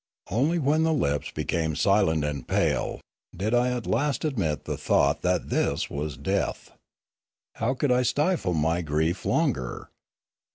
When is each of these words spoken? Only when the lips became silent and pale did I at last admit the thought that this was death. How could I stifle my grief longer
Only 0.31 0.57
when 0.57 0.81
the 0.81 0.93
lips 0.95 1.29
became 1.29 1.75
silent 1.75 2.23
and 2.25 2.47
pale 2.47 3.01
did 3.37 3.53
I 3.53 3.69
at 3.69 3.85
last 3.85 4.25
admit 4.25 4.65
the 4.65 4.75
thought 4.75 5.21
that 5.21 5.51
this 5.51 5.91
was 5.91 6.17
death. 6.17 6.71
How 7.57 7.75
could 7.75 7.91
I 7.91 8.01
stifle 8.01 8.55
my 8.55 8.81
grief 8.81 9.25
longer 9.25 9.89